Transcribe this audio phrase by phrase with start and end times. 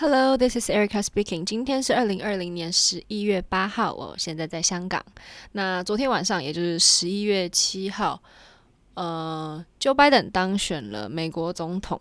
[0.00, 1.44] Hello, this is Erica speaking.
[1.44, 5.04] 今天是二零二零年十一月八号，我现在在香港。
[5.52, 8.18] 那昨天晚上，也就是十一月七号，
[8.94, 12.00] 呃，Joe Biden 当选了美国总统。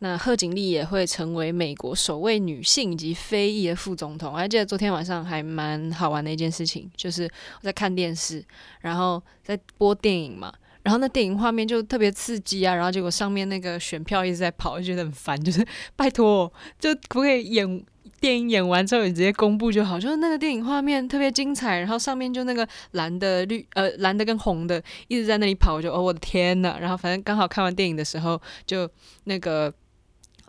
[0.00, 4.32] 那贺锦丽也会成为美国首位女性以及非裔的副总统。
[4.32, 8.44] 我还记得昨天晚上还蛮好玩的一件事情，就是我在看电视，
[8.80, 10.52] 然后在播电影嘛。
[10.86, 15.36] 然后那电影画面就特别刺激啊，然后结果上面那个选票一直在跑，就觉得很烦。
[15.42, 17.84] 就是拜托，就不可以演
[18.20, 19.98] 电影演完之后你直接公布就好？
[19.98, 28.88] 就是那个电影画面特别精彩，然后上面就那个蓝的绿呃蓝的跟红的一直在那里跑，我就哦我的天呐，然后反正刚好看完电影的时候，就
[29.24, 29.74] 那个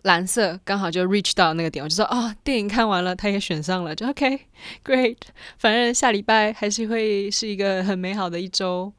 [0.04, 4.42] 蓝色刚好就 reach 到那个点，我就说哦电影看完了，他也选上了，就 OK
[4.84, 5.16] great。
[5.58, 8.92] 反正下礼拜还是会是一个很美好的一周。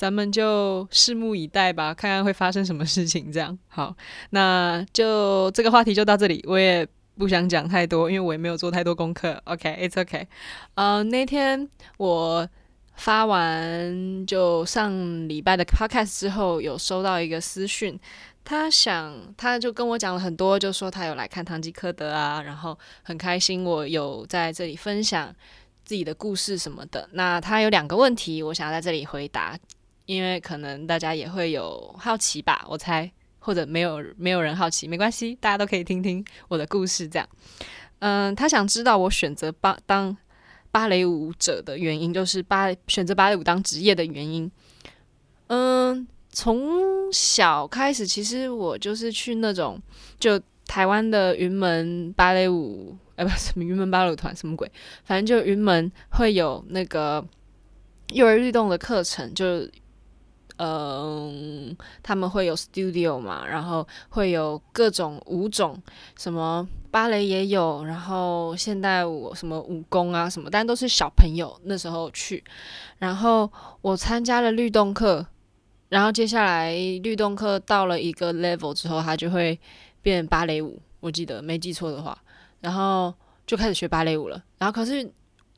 [0.00, 3.30] 咱们就拭目以待吧，看看会发生什么事情。
[3.30, 3.94] 这样好，
[4.30, 6.42] 那就这个话题就到这里。
[6.48, 9.38] 我也不想讲太多，因为我也没有做太多功课。
[9.44, 10.26] OK，it's OK。
[10.74, 12.48] 呃，那天我
[12.94, 14.90] 发完就上
[15.28, 18.00] 礼拜的 Podcast 之后，有收到一个私讯，
[18.42, 25.30] 他想他就跟我讲了很多，就说他有来看《唐吉诃德》啊，然后很开心我有在这里分享
[25.84, 27.06] 自己的故事什么的。
[27.12, 29.58] 那他有两个问题，我想要在这里回答。
[30.10, 33.08] 因为可能大家也会有好奇吧，我猜，
[33.38, 37.06] 或者没有没有人好奇，没关系，大家都可以听听我的故事。
[37.06, 37.28] 这样，
[38.00, 40.16] 嗯，他想知道我选择芭当
[40.72, 44.50] 芭蕾舞者的原因，就是芭选择芭蕾舞当职业的原因。
[45.46, 49.80] 嗯，从小开始，其实我就是去那种
[50.18, 54.68] 就台湾的云门芭蕾舞，哎，不是什么云门芭蕾舞团，什么鬼，
[55.04, 57.24] 反正就云门会有那个
[58.08, 59.68] 幼儿律动的课程，就。
[60.62, 65.82] 嗯，他们会有 studio 嘛，然后会有各种舞种，
[66.18, 72.44] 什么芭蕾也有，然后现代舞什么武功啊什么，但都是小朋友那时候去。
[72.98, 73.50] 然后
[73.80, 75.26] 我参加了律动课，
[75.88, 79.58] 然后接下来律动课到了一个 level 之后，它就会
[80.02, 82.22] 变芭蕾舞，我记得没记错的话，
[82.60, 83.14] 然后
[83.46, 84.44] 就开始学芭蕾舞了。
[84.58, 85.10] 然后可是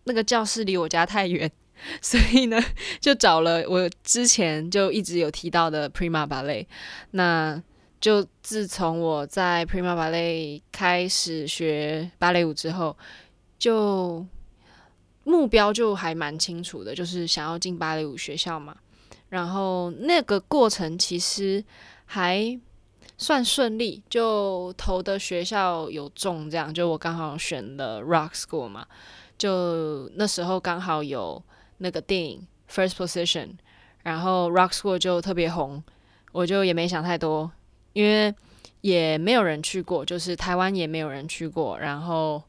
[0.05, 1.51] 那个教室离我家太远。
[2.01, 2.59] 所以呢，
[3.01, 6.67] 就找了我之前就一直有提到的 Prima Ballet。
[7.13, 7.63] 那
[8.01, 12.97] 就自从我在 Prima Ballet 开始学芭蕾舞之后，
[13.59, 14.27] 就
[15.25, 18.77] 目标就还蛮清楚的，就是想要进芭蕾舞学校嘛。
[19.29, 21.65] 然后那个过程其实
[22.07, 22.59] 还
[23.17, 28.87] 算顺利，就投的学校有中，这样就我刚好选了 Rock School 嘛，
[29.39, 31.43] 就那时候刚好有。
[31.83, 33.47] 那个电影《First Position》，
[34.05, 35.83] 然后 Rock School 就特别红，
[36.31, 37.51] 我就也没想太多，
[37.93, 38.33] 因为
[38.81, 42.41] 也没有人去过，就是台湾也没有人去过，然后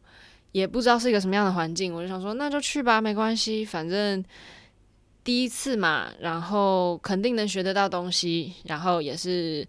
[0.52, 4.24] 也不知道是一个什么样的环境，我就想说那就去吧，没关系，反正
[5.24, 9.68] 第一次嘛，然后肯定能学得到东西，然后也是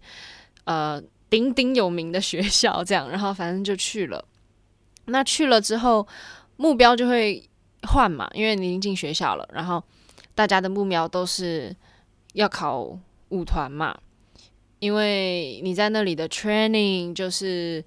[0.65, 4.23] 呃鼎鼎有名的学校这样，然后反正就去了。
[5.05, 6.07] 那去了之后，
[6.55, 7.49] 目标就会。
[7.85, 9.83] 换嘛，因为你已经进学校了，然后
[10.33, 11.75] 大家的目标都是
[12.33, 12.97] 要考
[13.29, 13.97] 舞团嘛，
[14.79, 17.83] 因为你在那里的 training 就是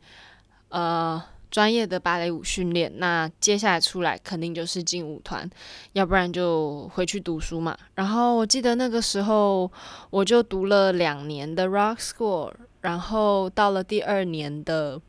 [0.69, 5.49] 呃专业的芭蕾舞训练，那接下来出来肯定就是进舞团，
[5.93, 7.77] 要不然就回去读书嘛。
[7.95, 9.71] 然后我记得那个时候
[10.11, 15.01] 我就读了两年的 Rock School，然后到了第二年的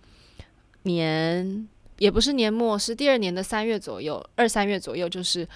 [0.84, 1.68] 年。
[2.00, 5.48] 也不是年末，是第二年的三月左右，二三月左右，就是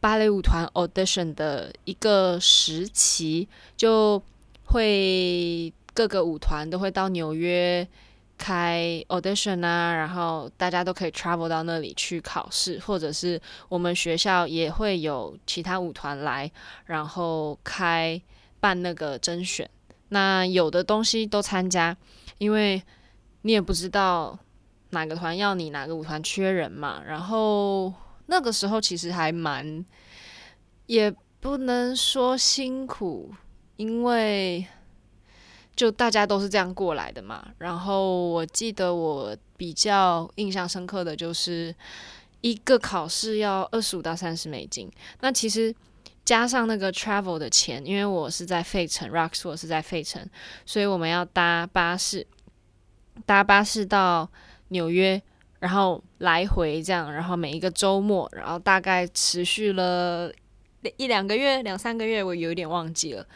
[0.00, 4.22] 芭蕾舞团 audition 的一个时期，就
[4.66, 7.88] 会各个舞团都会到纽约
[8.36, 16.50] 开 audition 啊，然后大家都可以 travel 到那里去考试，或者是我们学校也会有其他舞团来，
[16.84, 18.20] 然后开
[18.60, 19.68] 办那个甄选，
[20.10, 21.96] 那有的东西都参加，
[22.36, 22.82] 因为
[23.42, 24.38] 你也不知道。
[24.90, 25.70] 哪个团要你？
[25.70, 27.02] 哪个舞团缺人嘛？
[27.06, 27.92] 然后
[28.26, 29.84] 那个时候其实还蛮，
[30.86, 33.34] 也不能说辛苦，
[33.76, 34.66] 因为
[35.76, 37.48] 就大家都是这样过来的嘛。
[37.58, 41.74] 然后我记得我比较印象深刻的就是
[42.40, 44.90] 一个考试要二十五到三十美金。
[45.20, 45.74] 那其实
[46.24, 50.26] 加上那个 travel 的钱，因为我是在费城，Rocks，我是在费城，
[50.64, 52.26] 所以我们要搭巴士，
[53.26, 54.30] 搭巴士到。
[54.68, 55.20] 纽约，
[55.60, 60.32] 然后来回这样，然后每一个周末，然后大概持续了
[60.96, 63.26] 一两个月、两三个月，我有一点忘记了。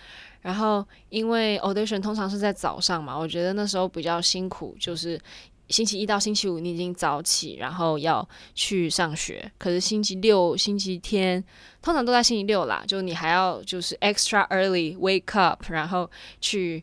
[0.40, 5.20] 然后因为 audition 通常是在早上嘛，我觉得那时候比较辛苦，就是
[5.68, 11.42] 星期一到星期五你已经早起，然后要去上学，可是星期六、星期天
[11.80, 16.82] 通常都在星期六啦，就你还要就是 extra early wake up，然后去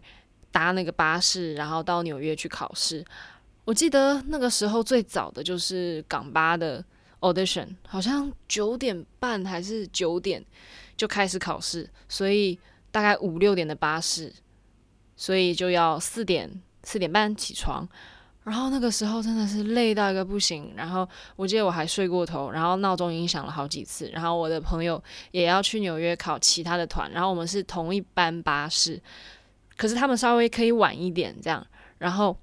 [0.52, 3.04] 搭那个巴士，然后到纽约去考试。
[3.70, 6.84] 我记得那个时候最早的就是港巴的
[7.20, 10.44] audition，好像九点半还是九点
[10.98, 12.58] 就开始考试，所以
[12.90, 14.34] 大概五六点的巴士，
[15.16, 16.50] 所以就要四点
[16.82, 17.88] 四点半起床。
[18.44, 24.10] 然后那个时候真的是累到一个不行，然后我记得我还睡过头，然后闹钟已经响了好几次。
[24.10, 25.00] 然后我的朋友
[25.30, 29.00] 也要去纽约考其他的团，然后我们是同一班巴士，
[29.78, 31.64] 可是他们稍微可以晚一点这样。
[32.00, 32.36] 然后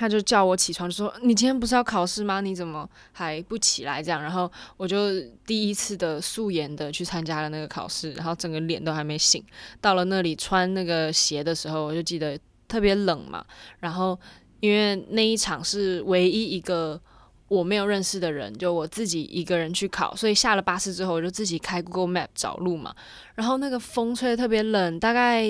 [0.00, 2.40] 他就叫我起床，就说：“你今天不是要考试吗？
[2.40, 9.44] 你怎么还不起来？”这样，然后我就第一次的素颜的去参加了那个考试，然后整个脸都还没醒。
[9.80, 13.44] 到了那里穿那个鞋的时候，我就记得特别冷嘛，
[13.78, 14.18] 然后。
[14.62, 17.00] 因为那一场是唯一一个
[17.48, 22.94] 我没有认识的人，就我自己一个人去考，所以下了巴士之后，我就自己开 Google Map 找路嘛。
[23.36, 25.46] 然后那个风吹得特别冷，大概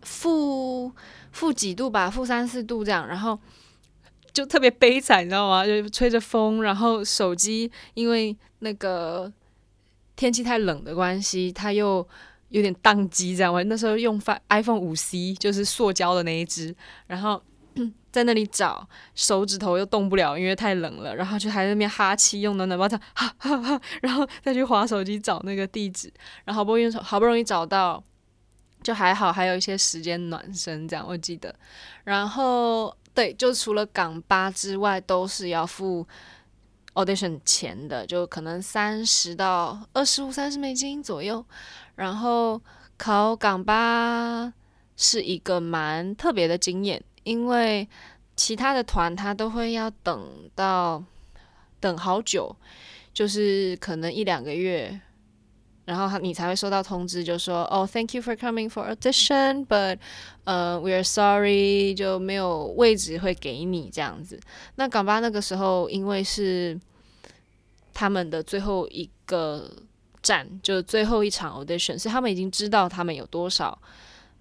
[0.00, 0.90] 负
[1.30, 3.38] 负几度吧，负三四度这样，然后
[4.32, 5.66] 就特别悲惨，你知道吗？
[5.66, 9.32] 就吹着风，然后手机因为那个
[10.16, 12.06] 天气太冷的关系，它又
[12.48, 13.52] 有点宕机，这样。
[13.52, 16.74] 我那时候用 iPhone 五 C，就是塑胶的那一只，
[17.06, 17.42] 然后。
[18.12, 26.12] 在那里找，手指头又动不了，因为太冷了，然后就还在那边哈气，用暖暖包，它哈哈哈，然后再去划手机找那个地址，
[26.44, 28.04] 然后好不容易好不容易找到，
[28.82, 31.54] 就还好，还有一些时间暖身，这样我记得。
[32.04, 36.06] 然后对，就除了港巴之外，都是要付
[36.94, 41.44] audition 钱的，就可能三十到二十五、三十美金左右。
[41.94, 42.60] 然后
[42.96, 44.52] 考港巴
[44.96, 47.02] 是一个蛮特别的经验。
[47.24, 47.88] 因为
[48.34, 51.00] 其他的团他都会要等到
[51.78, 52.56] 等好久，
[53.14, 55.00] 就是可能一两个月，
[55.84, 59.98] 然后你才会收到通知，就说哦，Thank you for coming for audition，but
[60.44, 64.40] 呃，we are sorry，就没有位置会给你这样子。
[64.76, 66.78] 那港巴那个时候因为是
[67.94, 69.70] 他们的最后一个
[70.22, 73.78] 站，就最后一场 audition，所以他们已经知道他们有多少。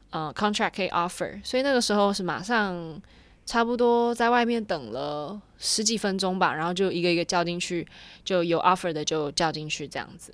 [0.10, 3.02] 呃，contract 可以 offer，所以那个时候是马上
[3.46, 7.88] 差不多在外面等了十几分钟吧，然后就一个一个叫进去，
[8.26, 10.34] 就有 offer 的就叫进去这样子。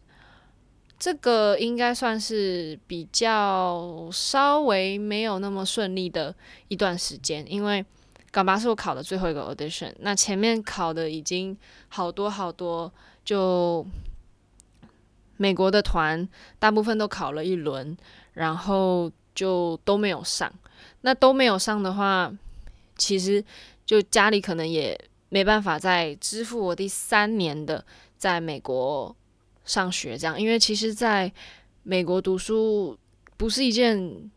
[1.00, 6.34] 这个应该算是比较稍微没有那么顺利的
[6.68, 7.86] 一段时间，因为
[8.32, 11.58] 港巴是我考的最后一个 audition，那前面考的已经
[11.90, 12.92] 好多好多，
[13.24, 13.86] 就
[15.38, 16.28] 美国的团
[16.60, 17.98] 大部分都考了一轮，
[18.34, 19.12] 然后。
[19.38, 20.52] 就都没有上，
[21.02, 22.34] 那都没有上的话，
[22.98, 23.46] 其实
[23.86, 27.86] 就家里可能也没办法再支付我第三年的
[28.18, 29.16] 在美国
[29.68, 31.31] 上学这样，因为其实在
[31.84, 32.98] 美国读书
[33.38, 34.28] 不是一件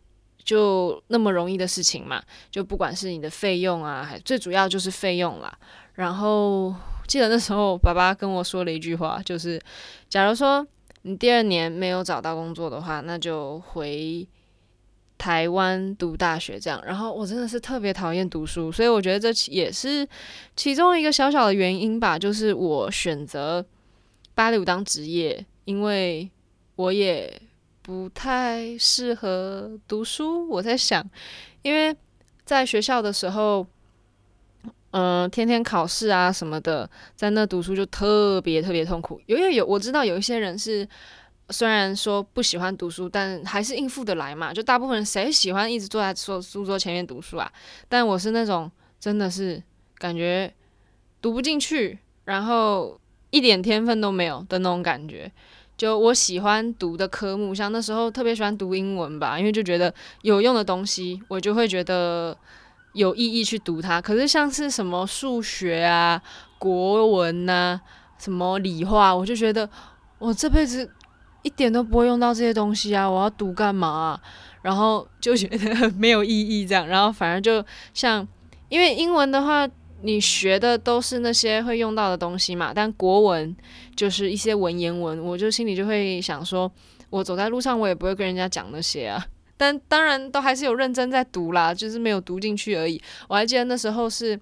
[0.44, 5.50] 就那么容易的事情嘛，就不管是你的费用啊，还最主要就是费用啦。
[5.94, 6.74] 然后
[7.06, 9.58] 记得那时候爸爸跟我说了一句话，就是
[10.10, 10.66] 假如说
[11.02, 14.28] 你第二年没有找到工作的话，那就回。
[15.20, 20.08] 台湾读大学这样，然后我真的是特别讨厌读书，所以我觉得这也是
[20.56, 23.62] 其中一个小小的原因吧，就是我选择
[24.34, 26.30] 芭蕾舞当职业，因为
[26.76, 27.40] 我也
[27.82, 30.48] 不太适合读书。
[30.48, 31.04] 我在想，
[31.62, 31.96] 因为
[32.44, 33.66] 在学校的时候，
[34.90, 39.20] 嗯、天天考试啊什么的，在那读书就特别特别痛苦。
[39.26, 40.88] 因为有我知道有一些人是。
[41.52, 44.54] 虽然说不喜欢读书，但还是应付得来嘛。
[44.54, 47.52] 就大部分人谁喜欢一直坐在书书桌前面读书啊？
[47.88, 48.70] 但我是那种
[49.00, 49.60] 真的是
[49.96, 50.54] 感觉
[51.20, 52.99] 读不进去，然后
[53.30, 55.30] 一点天分都没有的那种感觉。
[55.76, 62.36] 就我喜欢读的科目，像那时候特别喜欢读英文吧，因为就觉得有用的东西，我就会觉得
[62.92, 64.00] 有意义去读它。
[64.00, 66.20] 可是像是什么数学啊、
[66.58, 67.80] 国文呐、
[68.18, 69.68] 什么理化，我就觉得
[70.18, 70.90] 我这辈子。
[71.42, 73.08] 一点都不会用到这些东西啊！
[73.08, 74.20] 我要读干嘛？
[74.60, 76.86] 然后就觉得没有意义，这样。
[76.86, 78.28] 然后反而就像，
[78.68, 79.66] 因为英文的话，
[80.02, 82.72] 你学的都是那些会用到的东西嘛。
[82.74, 83.56] 但国文
[83.94, 86.70] 就是一些文言文，我就心里就会想说，
[87.10, 89.24] 我走在路上，我也不会跟人家讲那些啊。
[89.56, 93.00] 但当然都还是有认真在读啦，就是没有读进去而已。
[93.28, 94.38] 我还记得那时候是。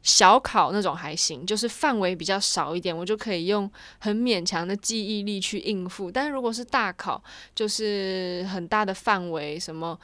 [0.00, 6.08] 小考那种还行，就是范围比较少一点，我就可以用很勉强的记忆力去应付。
[6.08, 7.20] 但是如果是大考，
[7.52, 9.98] 就是很大的范围，什么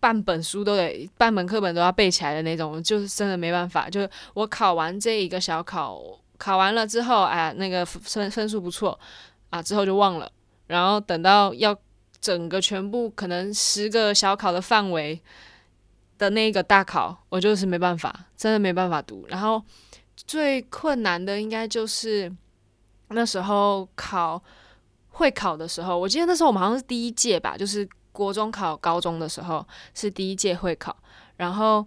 [0.00, 3.90] 半本书都得，半本课本都要背起来的那种，就是真的没办法。
[3.90, 6.00] 就是我考完这一个小考，
[6.36, 8.98] 考完了之后，哎，那个分分数不错
[9.50, 10.30] 啊，之后就忘了。
[10.68, 11.76] 然后等到要
[12.20, 15.20] 整个全部可能十个小考的范围
[16.16, 19.26] 的那个大考，我就是没办法，真的没办法读。
[19.28, 19.60] 然后
[20.14, 22.32] 最困难的应该就是
[23.08, 24.40] 那时候考
[25.08, 27.88] 会考的时候，我记得那时候我们好像是第一届吧，就是。
[28.18, 30.96] 国中考高中的时候是第一届会考，
[31.36, 31.86] 然后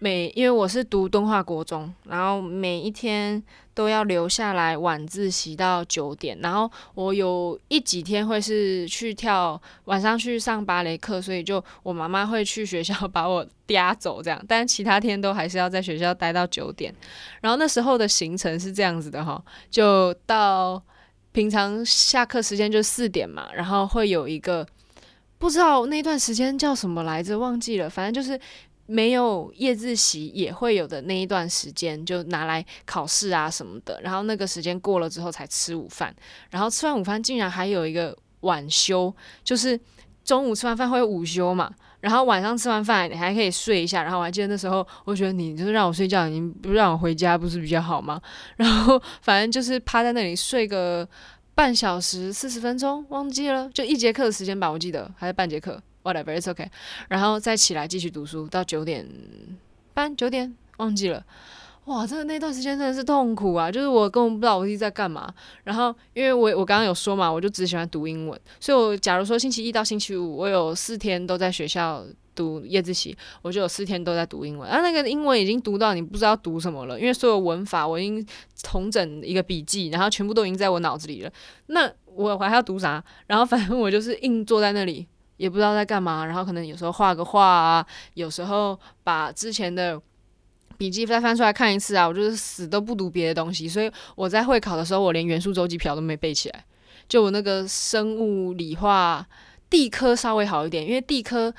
[0.00, 3.40] 每因为我是读敦化国中，然后每一天
[3.72, 16.92] 都要留下来晚自习到九点，然后我有一几天会是去跳晚上去上芭蕾课，所以就我妈妈会去学校把我嗲走这样，但其他天都还是要在学校待到九点，
[17.40, 19.40] 然后那时候的行程是这样子的哈，
[19.70, 20.82] 就到
[21.30, 24.66] 平常下课时间就四点嘛，然后会有一个。
[25.42, 27.90] 不知道那段时间叫什么来着，忘记了。
[27.90, 28.40] 反正就是
[28.86, 34.00] 没有夜自习也会有的那一段时间，就拿来考试啊什么的。
[34.02, 36.14] 然后那个时间过了之后才吃午饭，
[36.50, 39.76] 然后吃完午饭竟然还有一个晚休，就是
[40.24, 41.68] 中午吃完饭会有午休嘛。
[41.98, 44.04] 然后晚上吃完饭你还可以睡一下。
[44.04, 48.22] 然后我还记得那时候，我觉得你就是让我睡觉，你不让我回家不是比较好吗？
[48.58, 51.08] 然后反正就是趴在那里睡个。
[51.54, 56.66] 半小时四十分钟，忘记了，就一节课的时间吧，我记得还是半节课，whatever，it's okay。
[57.08, 59.06] 然后再起来继续读书到九点
[59.92, 61.24] 半，九点忘记了。
[61.86, 63.68] 哇，真的那段时间真的是痛苦啊！
[63.70, 65.28] 就是我根本不知道我自己在干嘛。
[65.64, 72.04] 然后因为我我刚刚有说嘛，我就只喜欢读英文，所以我假如说星期一到星期五，我有四天都在学校
[72.34, 74.68] 读夜自习，我就有四天都在读英文。
[74.68, 81.30] 啊，那个英文已经读到你不知道读什么了，因为所有文法我已经重整一个笔记，然后全部都已经在我脑子里了。
[81.66, 83.02] 那我还要读啥？
[83.26, 86.24] 然后反正我就是硬坐在那里，也不知道在干嘛。
[86.24, 90.00] 然后可能有时候画个画啊，有时候把之前的。
[90.78, 92.08] 笔记再翻出来看一次啊！
[92.08, 96.64] 我就是死都不读别的东西，所以我在会考的时候，我连元素周期表都没背起来。
[97.08, 99.24] 就我那个生物、理化、
[99.70, 101.54] 地科稍微好一点，因为地科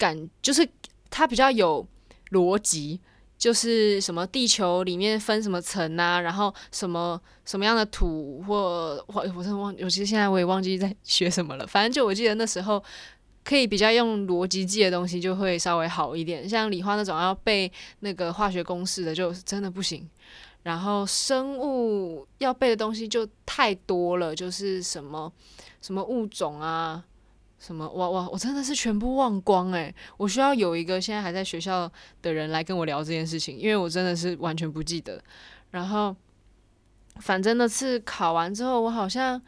[0.00, 0.68] 感就是
[1.08, 1.86] 它比较有
[2.30, 2.98] 逻辑，
[3.38, 11.66] 就是什么地球里面分什么层啊，然后什么什么样的土或或我真的忘，尤其实现在我也忘记在学什么了。
[11.66, 12.82] 反正就我记得那时候。
[13.42, 20.06] 可以比较用逻辑记的东西就会稍微好一点，像理化那种要背那个化学公式的就真的不行。
[20.62, 25.32] 然后生物要背的东西就太多了，就是什么
[25.80, 27.02] 什么物种啊，
[27.60, 31.88] 什么哇哇，我真的是全部忘光诶，我需要有一个现在还在学校
[32.20, 35.22] 的人来跟我聊这件事情，因为我真的是完全不记得。
[35.70, 36.16] 然后
[37.20, 39.40] 反正那次考完之后，我好像。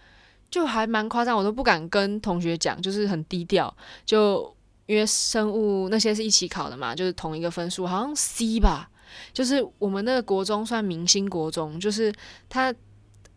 [0.53, 3.75] 就还蛮夸张，我都不敢跟同学讲，就是很低调。
[4.05, 4.55] 就
[4.85, 8.91] 因为生物那些是一起考的嘛，就是同一个分数，好像 C 吧。
[9.33, 12.13] 就是我们那个国中算明星国中，就是
[12.51, 12.71] 他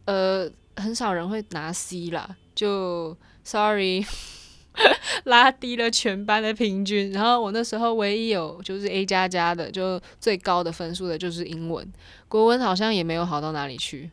[0.03, 2.35] 呃很少人会拿 C 啦。
[2.53, 4.05] 就 sorry，
[5.25, 7.11] 拉低了全班的平均。
[7.11, 11.85] 然后我那时候唯一有就是 A 加加的，就最高的分数的就是英文，
[12.27, 14.09] 国文好像也没有好到哪里去。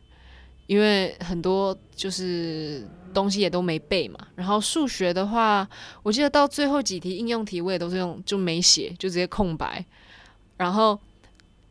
[0.65, 5.67] 因为很多就是东西也都没背嘛，然后数学的话，
[6.01, 9.83] 我记得到最后几题应用题我也都是用就没写，就直接空白。
[10.55, 10.97] 然后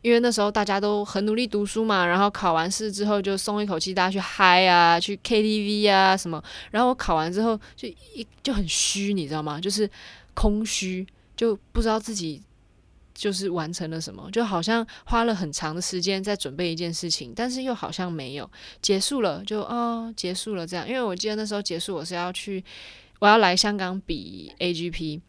[0.03, 6.43] 因为那时候大家都很努力读书嘛，然后考完试之后就松一口气，大家去嗨啊，去 KTV 啊什么。
[6.69, 9.59] 然后我考完之后就一就很虚，你知道吗？
[9.59, 9.89] 就是
[10.35, 12.39] 空虚，就不知道自己。
[13.15, 18.49] 就是完成了什么，就好像花了很长的时间在准备一件事情，但是又好像没有
[18.81, 20.85] 结束了，就哦结束了这样。
[20.89, 22.61] 因为我记得那时候结束，我是要去，
[23.19, 25.21] 我要来香港比 AGP，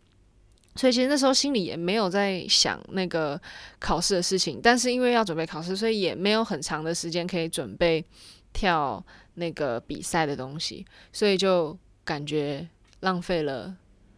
[0.77, 3.41] 所以其实那时候心里也没有在想那个
[3.79, 8.05] 考试的事情，但是因为要准备考试，所以也没有很长的时间可以准备
[8.53, 9.05] 跳
[9.35, 12.69] 那个比赛的东西，所以就感觉
[13.01, 13.75] 浪费了，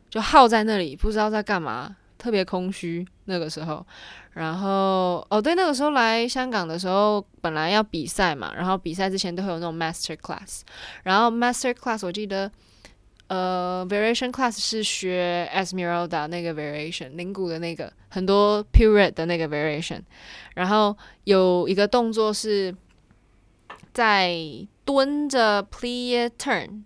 [0.09, 1.97] 就耗在那里，不知道在干嘛。
[2.19, 3.87] 特别空虚那个时候，
[4.33, 10.63] 然后哦对，那个时候来香港的时候，本来要比赛嘛，然后比赛之前都会有那种 master class，
[11.03, 12.51] 然后 master class 我记得，
[13.29, 20.01] 呃，variation class 是学 Esmeralda 那个 variation，铃鼓的那个很多 period 的那个 variation，
[20.55, 22.75] 然后有一个动作是
[23.93, 24.37] 在
[24.85, 26.83] 蹲着 plie turn，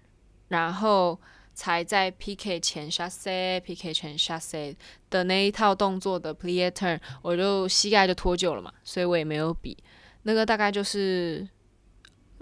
[0.48, 1.18] 然后。
[1.52, 4.74] 才在 PK 前 chassé，PK 前 chassé
[5.10, 9.76] 的那一套动作的 plie turn，我就膝盖就脱臼了嘛，所以我也没有比。
[10.22, 11.46] 那个大概就是，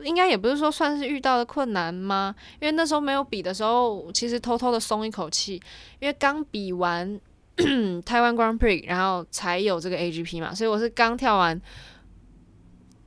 [0.04, 2.34] 应该也不是说算是遇到的困难吗？
[2.60, 5.60] 因为那时候没有比的时候，其实偷偷的松一口气，
[5.98, 7.20] 因为刚比完
[8.04, 11.60] 台湾 Grand Prix，然后才有这个 AGP 嘛，所以我是刚跳完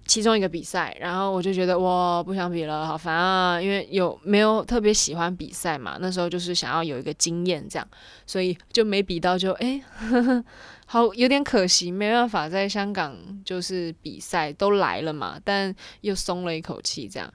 [0.05, 3.61] 其中一个比赛，然后我就觉得哇，不想比了，好烦啊！
[3.61, 7.87] 因为有没有特别喜欢比赛嘛，那时候就是想要有一个经验这样，
[8.25, 10.43] 所以就没比到就，就、 欸、哎，
[10.85, 13.15] 好有点可惜，没办法在香港
[13.45, 17.33] 就是比赛都来了嘛，但又松了一口气这样，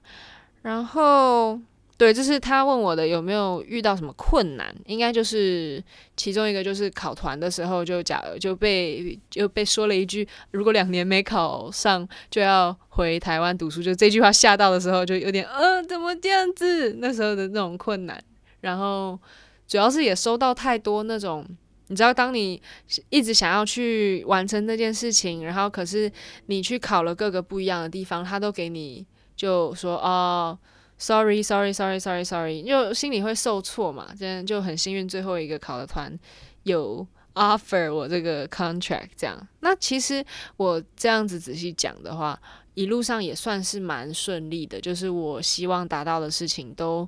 [0.62, 1.60] 然后。
[1.98, 5.82] 对，就是他问我的有没有遇到什么困难，应该就是
[6.14, 18.22] 其中一个，就是考团的时候就假就被就被说了一句，如果两年没考上就要回台湾读书，就这句话吓到的时候就有点呃怎么这样子，那时候的那种困难，
[18.60, 19.18] 然后
[19.66, 21.46] 主要是也收到太多那种，
[21.86, 22.60] 你知道，当你
[23.08, 26.12] 一直想要去完成那件事情，然后可是
[26.44, 30.58] 你去考了各个不一样的地方，他都给你就说哦。
[30.98, 34.14] Sorry, sorry, sorry, sorry, sorry，就心里会受挫嘛。
[34.18, 36.18] 这样就很幸运，最后一个考的团
[36.62, 39.46] 有 offer 我这个 contract，这样。
[39.60, 40.24] 那其实
[40.56, 42.40] 我这样子仔细讲的话，
[42.72, 47.06] 一路上也算是蛮顺利的，就是我希望达到的事情都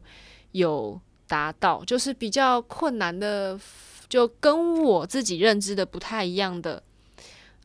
[0.52, 1.82] 有达到。
[1.86, 3.58] 就是比较困难的，
[4.06, 6.82] 就跟我自己认知的不太一样的，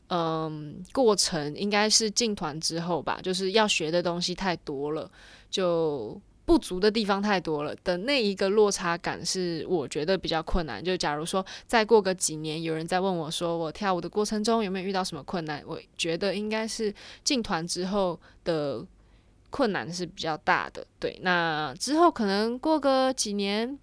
[0.07, 5.11] 嗯，过程应该是进团之后吧，就是要学的东西太多了。
[5.53, 10.83] 就不足的地方太多了的那一个落差感是我觉得比较困难。
[10.83, 16.91] 就假如说再过个几年，有人在问我说我跳舞的过程中有没有遇到什么困难，我觉得应该是
[17.23, 18.83] 进团之后的
[19.51, 20.83] 困难是比较大的。
[20.99, 23.77] 对，那之后可能过个几年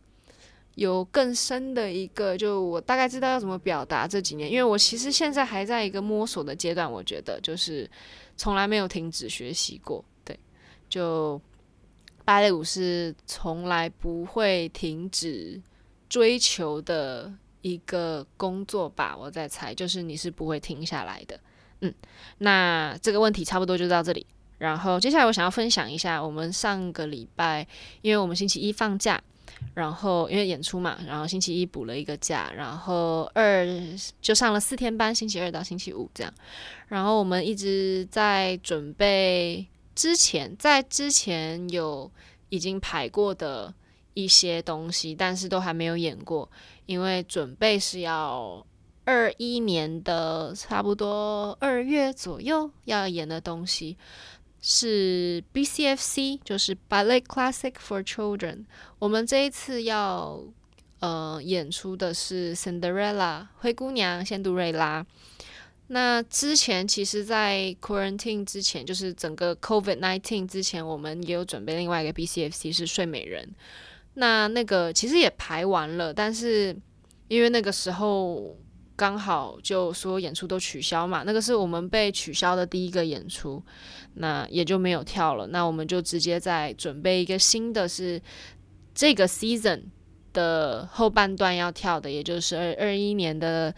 [0.74, 7.88] 有更深的一个，就我大概知道要怎么表达这几年，因为我其实现在还在一个摸索的阶段，我觉得就是
[8.36, 10.04] 从来没有停止学习过。
[10.24, 10.36] 对，
[10.88, 11.40] 就。
[12.30, 15.60] 芭蕾舞是从来不会停止
[16.08, 17.28] 追求的
[17.60, 21.40] 一个工作吧，我在猜，就是你是不会停下来的。
[21.80, 21.92] 嗯，
[22.38, 24.24] 那这个问题差不多就到这里。
[24.58, 27.66] 然后接下来我想要分享一下，我们上个礼拜，
[28.00, 29.20] 因为我们星期一放假，
[29.74, 33.66] 然后因为演出嘛，然后星期一补了一个假，然后二
[34.22, 36.32] 就上了四天班，星期二到星期五这样。
[36.86, 39.66] 然后我们一直在准备。
[40.00, 42.10] 之前在之前有
[42.48, 43.74] 已经排过的
[44.14, 46.50] 一些东西，但是都还没有演过，
[46.86, 48.66] 因为准备是要
[49.04, 53.98] 二一年的差不多二月左右要演的东西，
[54.62, 58.64] 是 BCFC，就是 Ballet Classic for Children。
[58.98, 60.42] 我们这一次要
[61.00, 65.04] 呃演出的是 Cinderella 灰姑娘仙杜瑞拉。
[65.92, 73.52] 那之前其实，在 quarantine 之前，就是整个 COVID nineteen 之前，我们也有准备另外一个 BCFC 是睡美人。
[74.14, 76.76] 那那个其实也排完了，但是
[77.26, 78.56] 因为那个时候
[78.94, 83.60] 刚好就所有演出都取消嘛，那个是我们被取消的第一个演出，
[84.14, 85.48] 那也就没有跳了。
[85.48, 88.22] 那我们就直接在准备一个新的是
[88.94, 89.82] 这个 season
[90.32, 93.74] 的后半段要跳的，也就是二二一年的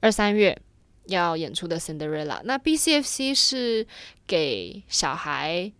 [0.00, 0.60] 二三月。
[1.08, 3.86] 要演出的 Cinderella，那 BCFC 是
[4.26, 5.72] 给小孩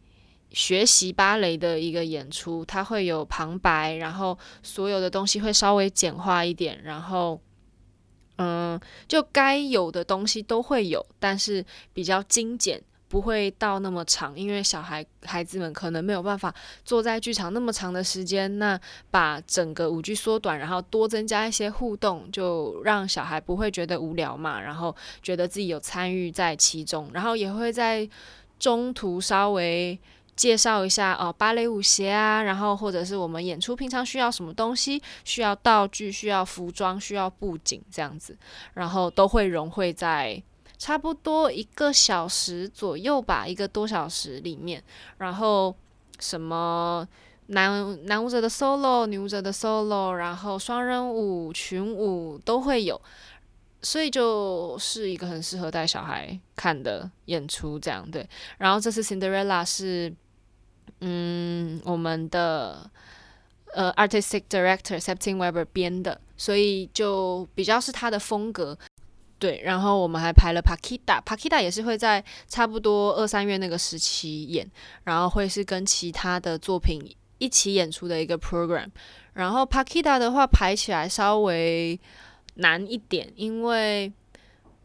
[0.50, 7.40] 学习芭蕾的一个演出，它会有旁白，然后所有的东西会稍微简化一点，然后，
[8.36, 12.82] 嗯，就该有的东西都会有，但是比较精简。
[13.08, 18.58] 不会到那么长，因为小孩孩子们可能没有办法坐在剧场那么长的时间。
[18.58, 18.78] 那
[19.10, 28.08] 把整个舞剧缩短，然后多增加一些互动，就让小孩不会觉得无聊嘛，然后觉得自己有参与在其中，然后也会在
[28.58, 29.98] 中途稍微
[30.36, 38.36] 介绍一下哦，芭蕾舞鞋啊，然后或者是我们演出平常需要什么东西，需要道具、需要服装、需要布景这样子，
[38.74, 40.42] 然后都会融汇在。
[40.78, 44.82] 差不多一个小时左右吧，一个多小时里面，
[45.18, 45.74] 然后
[46.20, 47.06] 什么
[47.48, 53.00] 男男舞者的 solo、女舞者的 solo，然后双人舞、群舞都会有，
[53.82, 58.28] 所以就是一个很适合带小孩看的演出，这样对。
[58.58, 60.14] 然后这次 Cinderella 是，
[61.00, 62.88] 嗯，我们的
[63.74, 68.78] 呃 Artistic Director Septime Weber 编的，所以就比较是他的风格。
[69.38, 74.68] 对，然后我们还排了 pakita pakita 也是会在差不多二三月那个时期演，
[75.04, 77.00] 然后会是跟其他的作品
[77.38, 78.88] 一起演出的一个 program。
[79.34, 81.98] 然后 Pakita 的话排起来稍微
[82.54, 84.12] 难一点，因为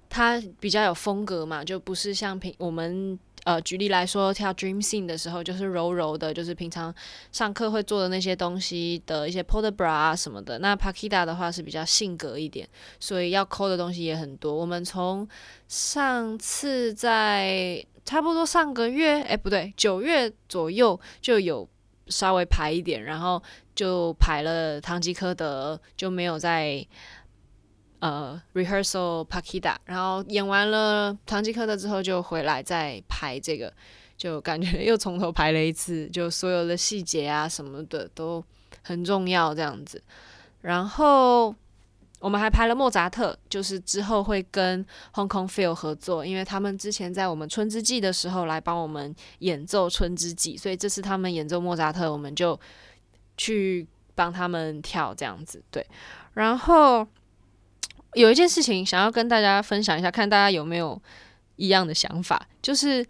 [0.08, 6.94] 它比较有风格嘛，就不是像平我们呃，举例来说，跳 Dream Scene 的时候，就是柔柔的，就是平常
[7.32, 10.60] 上课会做的那些东西的一些 Port de Bras 啊什么的。
[10.60, 12.68] 那 Paquita 的话是比较性格一点，
[13.00, 14.56] 所以要抠的东西也很多。
[14.56, 15.28] 我们从
[15.68, 21.68] 上次在差不多上个月，哎，不对，九月左右就有
[22.08, 23.44] 稍微排一点，然后
[23.76, 26.88] 就排了唐吉诃德，就没有在。
[28.04, 33.72] 呃，rehearsal Pakita，然后演完了唐吉诃德之后就回来再排这个，
[34.18, 38.44] 就感觉 又从头排了一次，就所有的细节啊什么的都
[38.82, 40.04] 很重要这样子。
[40.60, 41.56] 然后
[42.20, 52.60] 我们还排了莫扎特，就是之后会跟 Hong Kong Phil 合作，因为他们之前在我们春之祭的时候来帮我们演奏春之祭，所以这次他们演奏莫扎特，我们就
[53.38, 55.63] 去帮他们跳这样子。
[55.72, 55.88] 对，
[56.34, 57.08] 然后。
[58.15, 61.02] 有一件事情想要跟大家分享一下，看大家有没有
[61.56, 63.06] 一样的想法，就是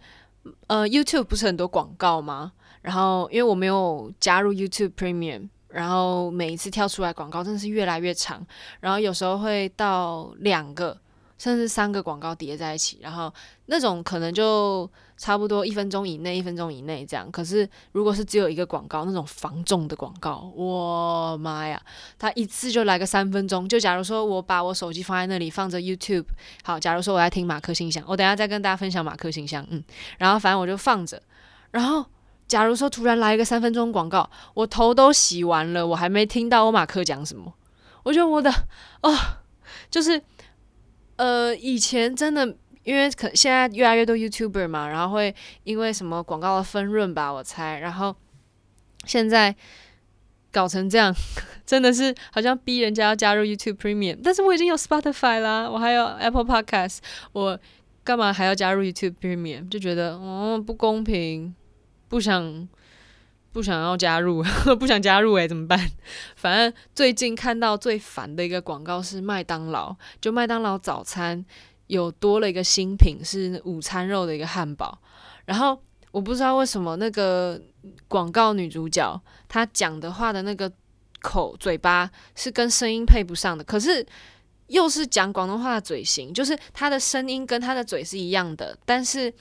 [0.66, 2.52] 呃，YouTube 不是很多广告吗？
[2.82, 8.46] 然后因为我没有加入 YouTube Premium，然后每一次跳出来广告真的是越来越长，
[8.80, 10.98] 然后有时候会到两个
[11.38, 13.32] 甚至三个广告叠在一起，然后
[13.66, 14.90] 那种可能就。
[15.16, 17.30] 差不多一分钟以内，一分钟以内这样。
[17.30, 21.80] 可是如果是只有一个广告，那种防重的广告，我妈呀，
[22.18, 23.68] 他一次就来个三分钟。
[23.68, 26.26] 就假如说我把我手机放在那里放着 YouTube，
[26.64, 29.82] 好，假如说我在听马克信箱，我等下再跟大家分享马克信箱，嗯，
[30.18, 31.22] 然后反正我就放着。
[31.70, 32.04] 然后
[32.48, 37.54] 假如说突然来一个三分钟广告，我头都洗完了，我还没听到我马克讲什么，
[38.02, 38.52] 我觉得我的
[39.02, 39.16] 哦，
[39.90, 40.20] 就是
[41.16, 42.56] 呃，以前真的。
[42.84, 48.14] 因为可现在越来越多 YouTuber 嘛，然后会因为什么广告的分润吧，我猜，然后
[49.04, 49.54] 现在
[50.52, 51.12] 搞成这样，
[51.66, 56.98] 真的是好像逼人家要加入 YouTube Premium，但是我已经有 Spotify 啦，我还有 Apple Podcast，
[57.32, 57.58] 我
[58.04, 59.68] 干嘛还要加入 YouTube Premium？
[59.68, 61.54] 就觉得哦不公平，
[62.08, 62.68] 不想
[63.50, 64.44] 不想要加入，
[64.78, 65.90] 不想加入诶、怎么办？
[66.36, 71.44] 反正最近看到最烦的一个广告是麦当劳，就麦当劳早餐。
[71.86, 74.98] 有多了一个新品，是午餐肉的一个汉堡。
[75.44, 75.78] 然后
[76.10, 77.60] 我不知道为什么那个
[78.08, 80.70] 广告女主角她讲的话的那个
[81.20, 84.06] 口嘴巴是跟声音配不上的，可是
[84.68, 89.32] 又是讲广东话的嘴型，就是她的声音跟她的嘴是一样的，但是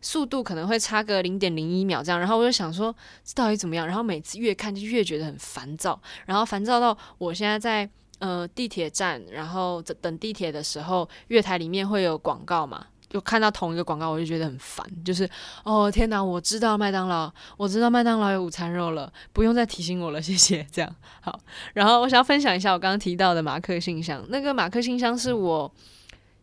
[0.00, 2.18] 速度可能会差个零点零一秒这样。
[2.18, 3.86] 然后我就想说这到底怎么样？
[3.86, 7.90] 然后每次越看就越觉得很烦躁，然后烦躁到我现在在。
[8.20, 12.86] 呃，地铁站，然后等地铁的时候，月台里面会有广告嘛？
[13.08, 14.86] 就看到同一个广告，我就觉得很烦。
[15.04, 15.28] 就是，
[15.64, 20.64] 哦天哪，我知道麦当劳，我知道麦当劳有午餐肉了，不用再提醒我了，谢谢。
[20.70, 21.40] 这样好。
[21.74, 24.24] 然后我想要分享一下我刚刚提到的马克信箱。
[24.28, 25.74] 那个马克信箱是我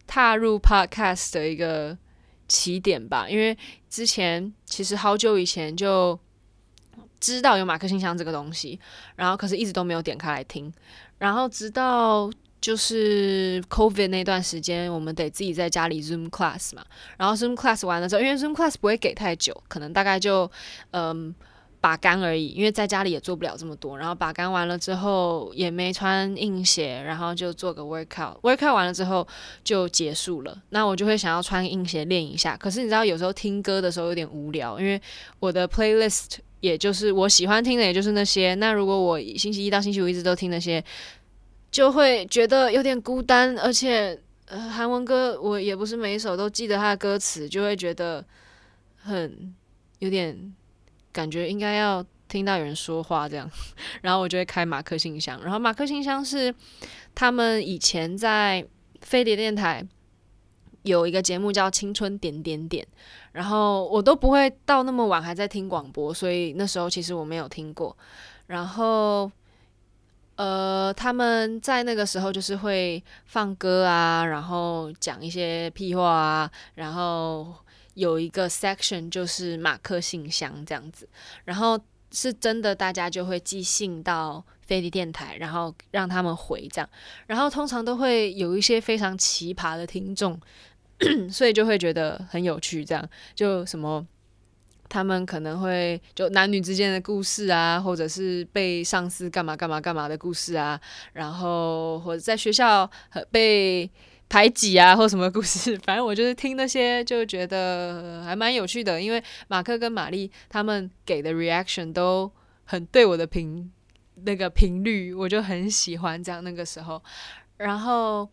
[0.06, 1.98] 踏入 Podcast 的一个
[2.50, 3.58] 起点吧，因为
[3.90, 6.20] 之前其实好久以前就
[7.20, 8.80] 知道有马克信箱这个东西，
[9.16, 10.72] 然后可是一直都没有点开来听。
[11.18, 12.30] 然后直到
[12.62, 16.84] 就是 COVID 那段时间，我们得自己在家里 Zoom class 嘛。
[17.18, 20.50] 然后 Zoom class 完了之后，因为 Zoom class 不会给太久，可能大概就
[20.92, 21.34] 嗯
[21.82, 22.50] 把干而已。
[22.50, 23.98] 因为在家里也做不了这么多。
[23.98, 28.40] 然后把干完了之后，也没穿硬鞋，然后就做个 workout。
[28.42, 29.28] workout 完了之后
[29.64, 30.56] 就结束了。
[30.70, 32.56] 那我就会想要穿硬鞋练一下。
[32.58, 35.02] 可是你知道，有时候听歌的时候有点无聊，因为
[35.40, 36.38] 我的 playlist。
[36.60, 38.56] 也就是我喜欢听的，也就是那些。
[38.56, 40.84] 那如果我星期一到星期五一直都听那些，
[41.70, 43.58] 就会觉得有点孤单。
[43.60, 48.26] 而且，呃，韩文歌我也不是每一首都记得它的歌词，就会觉得
[48.98, 49.54] 很
[50.00, 50.56] 有点
[51.12, 53.50] 感觉应该要听到有人说话这样。
[54.02, 55.42] 然后我就会开马克信箱。
[55.44, 56.54] 然后马克信箱是
[57.14, 58.66] 他们以前在
[59.02, 59.86] 飞碟电台。
[60.88, 62.84] 有一个节目叫《青春点点点》，
[63.34, 67.96] 然后我都不会到那么晚还在听广播，所以那时候其实我没有听过。
[68.48, 69.30] 然后，
[70.36, 77.54] 呃，他们在那个时候就是会放歌啊，然后讲一些屁话啊，然后
[77.96, 81.08] 有一个 section 就是马克信箱这样子，
[81.44, 81.78] 然后
[82.12, 86.90] 是真的大家就会寄信到飞碟电台，然后让他们回这样，
[87.26, 90.40] 然后通常都会有一些非常奇葩的听众。
[91.32, 94.06] 所以就会觉得很有趣，这样就什么，
[94.90, 100.80] 他们可能会就男女之间的故事啊，或者是被上司干嘛干嘛干嘛的故事啊，
[101.14, 102.90] 然后或者在学校
[103.30, 103.90] 被
[104.28, 112.32] 排挤啊，或什么故事， 反正我就是听那些就觉得还蛮有趣的，因为马克跟玛丽他们给的 reaction 都
[112.66, 113.72] 很对我的频
[114.24, 117.04] 那个频率，我就很喜欢这样那个时候，
[117.58, 118.28] 然后。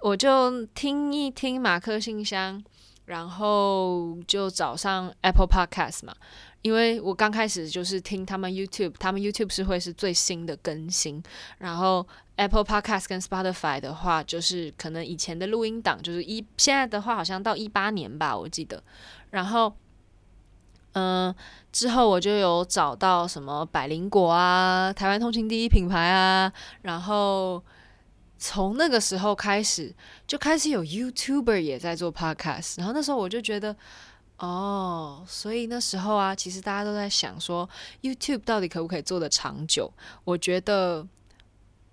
[0.00, 2.62] 我就听一听马克信箱，
[3.06, 6.14] 然后就找上 Apple Podcast 嘛，
[6.62, 11.22] 因为我刚开始就是听他们 YouTube，他们 YouTube 是会是最新的更新，
[11.58, 12.06] 然后
[12.36, 18.82] Apple Podcast 跟 Spotify 的话，就是可能以前的录音档，就是一现在的话好像到一八年吧，我记得，
[19.30, 19.74] 然后
[20.92, 21.34] 嗯、
[21.72, 27.62] 之后我就有找到什么百灵果啊，台湾通勤第一品牌啊，然后。
[28.38, 29.92] 从那个时候开始，
[30.26, 33.74] 就开始有 YouTuber 也在做 Podcast，然后那时候我就觉得，
[34.38, 37.68] 哦，所以那时候啊，其实大家都在想说
[38.02, 39.92] ，YouTube 到底可不可以做得长久？
[40.24, 41.04] 我觉得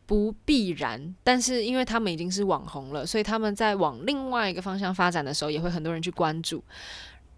[0.06, 6.64] 不必然，但是因为他们已经是网红了，所以他们在往另外一个方向发展的时候，也会很多人去关注。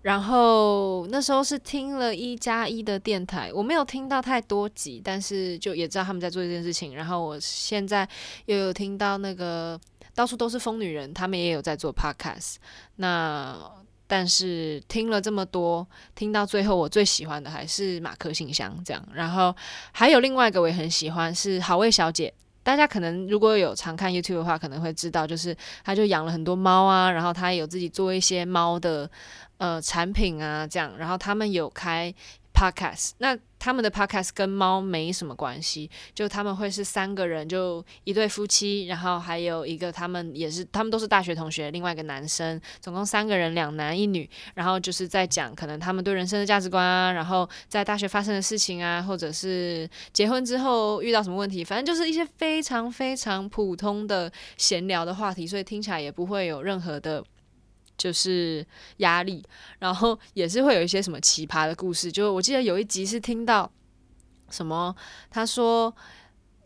[0.04, 6.96] 然后那时候是听了一加一的电台，我没有听到太多集，但是就也知道他们在做这件事情。
[6.96, 8.08] 然后我现在
[8.46, 9.78] 又有听到那个
[10.16, 12.56] 到处都是疯女人，他们也有在做 podcast。
[12.98, 13.60] 那
[14.06, 19.06] 但是听了这么多，听到最后我最喜欢的还是马克信箱这样。
[19.14, 19.54] 然后
[19.92, 22.34] 还有另外一个我也很喜欢是好味小姐。
[22.64, 25.56] 大家可能如果有常看 YouTube 的话，可能会知道，就是
[25.86, 29.10] 他就养了很多猫啊，然后他也有自己做一些猫的
[29.58, 32.14] 呃产品啊，这样，然后他们有开。
[32.60, 57.24] Podcast，那他们的 Podcast 跟猫没什么关系，就他们会是三个人，就一对夫妻，然后还有一个他们也是，他们都是大学同学，另外一个男生，总共三个人，两男一女，然后就是在讲可能他们对人生的价值观啊，然后在大学发生的事情啊，或者是结婚之后遇到什么问题，反正就是一些非常非常普通的闲聊的话题，所以听起来也不会有任何的。
[57.98, 58.66] 就是
[58.98, 59.44] 压力，
[59.80, 62.12] 然后也是会有一些什么奇葩的故事。
[62.12, 63.70] 就我记得有一集是听到
[64.50, 64.96] 什么，
[65.30, 65.94] 他说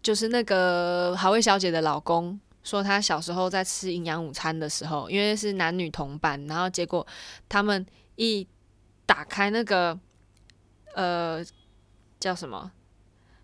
[0.03, 7.05] 就是那个好味小姐的老公说，他小时候在吃营养午餐的时候，因为是男女同班，然后结果
[7.47, 7.85] 他们
[8.17, 8.47] 一
[9.05, 9.97] 打开那个
[10.93, 11.43] 呃
[12.19, 12.71] 叫什么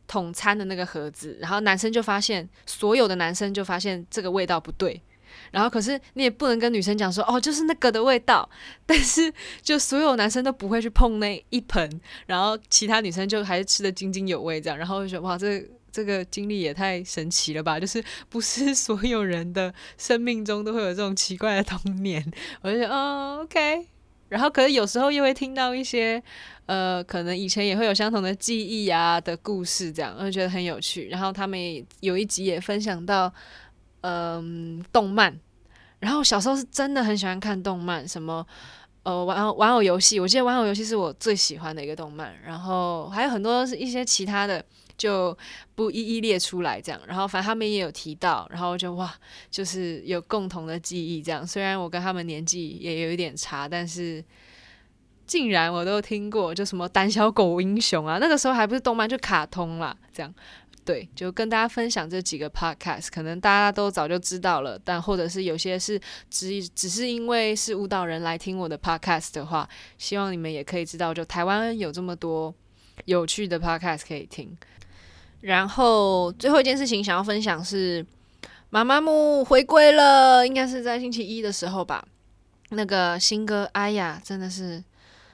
[0.07, 5.01] 统餐的那个盒子，然后男生就发现，所有的男生就发现这个味道不对。
[5.51, 8.49] 然后，可是你也不能跟女生讲说哦，就是那个的味道。
[8.85, 14.77] 但是，就所有男生都不会去碰那一盆，然后其他女生就还是吃得津津有味这样。
[14.77, 17.79] 然后就说哇，这这个经历也太神奇了吧！
[17.79, 22.23] 就是不是所有人的生命中都会有这种奇怪的童年。
[22.61, 23.87] 我就觉得哦，OK。
[24.29, 26.21] 然后，可是有时候又会听到一些
[26.65, 31.07] 呃，可能以前也会有相同的记忆啊的故事，这样我就觉得很有趣。
[31.07, 33.33] 然后他们也有一集也分享到。
[34.09, 35.37] 嗯，动漫。
[35.99, 38.45] 然后小时候是真的很喜欢看动漫，什么
[39.03, 42.33] 呃玩玩偶游戏，我记得玩偶游戏是我最喜欢的一个动漫。
[42.45, 44.63] 然后还有很多一些其他的，
[44.97, 45.37] 就
[45.75, 47.01] 不一一列出来这样。
[47.05, 49.13] 然后反正他们也有提到，然后就哇，
[49.51, 51.45] 就是有共同的记忆这样。
[51.45, 54.23] 虽然我跟他们年纪也有一点差，但是
[55.25, 60.33] 竟然我都听过，就什么胆小狗英雄啊，那个时候还不是动漫，就卡通啦，这样。
[60.87, 72.55] 对，就跟大家分享这几个 podcast，可能大家都早就知道了，但或者是有些是只只是因为是舞蹈人来听我的 podcast 的话，希望你们也可以知道，就台湾有这么多
[73.03, 74.57] 有趣的 podcast 可以听。
[75.41, 78.05] 然后最后一件事情想要分享是，
[78.69, 82.07] 妈妈木回归了，应该是在星期一的时候吧，
[82.69, 84.81] 那个新歌，哎呀，真的是。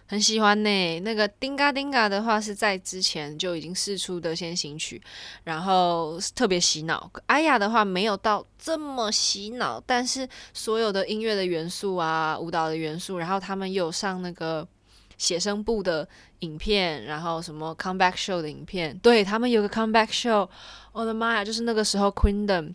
[0.06, 5.02] 很喜欢呢，那个丁嘎丁嘎的话是在之前就已经试出的先行曲，
[5.46, 7.10] 然后特别洗脑。
[7.26, 14.68] 哎呀的话没有到这么洗脑，但是所有的音乐的元素啊，舞蹈的元素，然后他们有上那个
[15.18, 16.08] 写生部的
[16.40, 20.48] 影片，然后什么 comeback show 的影片，对，他们有个 comeback show，
[20.92, 22.74] 我的妈呀，就是那个时候 Queendom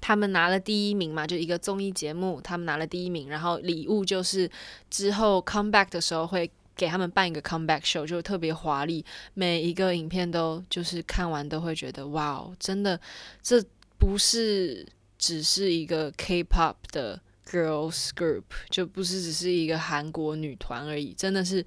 [0.00, 4.48] 他们拿了第一名嘛，就一个综艺节目，他们拿了第一名，然后礼物就是
[4.88, 6.50] 之后 comeback 的时候会。
[6.80, 12.98] 给他们办一个 comeback show，就特别华丽，每一个影片都就是看完都会觉得哇，真的，
[13.42, 13.62] 这
[13.98, 14.88] 不是
[15.18, 21.62] 只是一个 K-pop 的 girls group，就不是只是一个韩国女团而已，真的是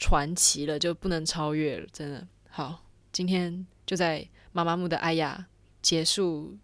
[0.00, 2.26] 传奇了，就不能超越了，真的。
[2.48, 5.46] 好，今天就在妈妈木的哎呀
[5.80, 6.58] 结束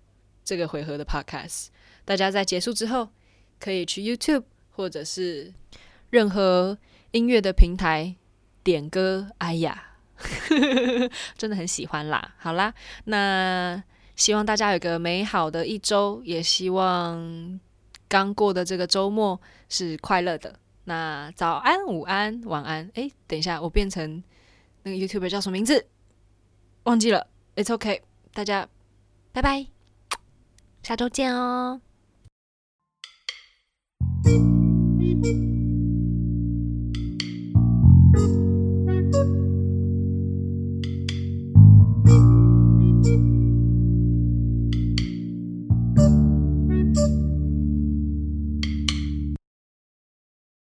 [0.45, 1.69] 这个回合的 podcast，
[2.05, 3.09] 大家在结束之后
[3.61, 5.55] 可以去 YouTube 或者是
[6.11, 6.77] 任何。
[7.13, 8.15] 音乐的平台
[8.63, 9.93] 点歌，哎呀，
[11.37, 12.35] 真的很喜欢啦。
[12.39, 12.73] 好啦，
[13.05, 13.83] 那
[14.17, 17.61] 希望大家有个美好的一周，也希望
[18.09, 20.59] 刚过的这个周末是快乐的。
[20.85, 22.91] 那早安、午安、晚安。
[22.95, 24.23] 诶，等一下，我变成
[24.85, 25.87] 那个 YouTuber 叫什么名字？
[26.85, 27.27] 忘记了。
[27.57, 28.69] It's OK，大家
[29.33, 29.67] 拜拜，
[30.83, 31.81] 下周见哦。